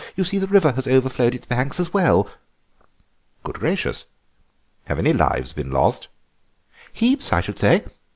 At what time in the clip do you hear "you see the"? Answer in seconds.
0.15-0.47